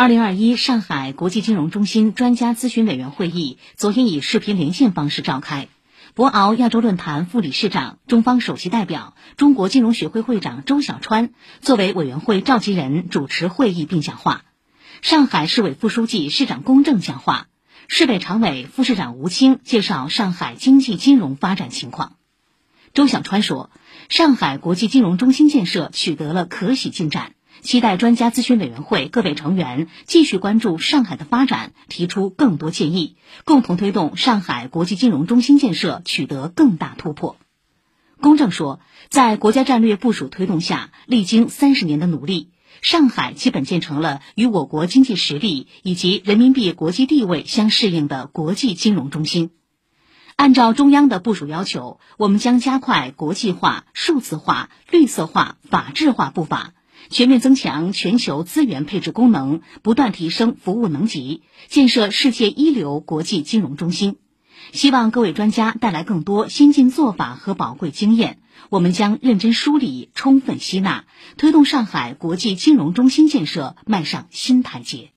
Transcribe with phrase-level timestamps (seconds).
[0.00, 5.66] 二零二一上海国际金融中心专家咨询委员会议昨天以视频连线方式召开。
[6.14, 11.30] 博鳌亚洲论坛副理事长、中方首席代表、中国金融学会会长周小川
[11.60, 14.44] 作为委员会召集人主持会议并讲话。
[15.02, 17.48] 上海市委副书记、市长龚正讲话。
[17.88, 22.12] 市委常委、副市长吴清介绍上海经济金融发展情况。
[22.94, 23.68] 周小川说，
[24.08, 27.32] 上海国际金融中心建设取得了可喜进展。
[27.60, 37.36] 期待专家咨询委员会各位成员继续关注上海的发展，提出更多建议，共同推动上海国际金融中心建设取得更大突破。
[38.20, 42.50] 公正说，在国家战略部署推动下，历经三十年的努力，
[42.82, 49.50] 上海基本建成了与我国经济实力以及人民币国际地位相适应的国际金融中心。
[50.34, 56.74] 按照中央的部署要求，我们将加快国际化、数字化、绿色化、法治化步伐。
[57.10, 64.16] 全面增强全球资源配置功能，不断提升服务能级，建设世界一流国际金融中心。
[64.72, 71.06] 希望各位专家带来更多先进做法和宝贵经验，我们将认真梳理、充分吸纳，
[71.38, 75.10] 推动上海国际金融中心建设迈上新台阶。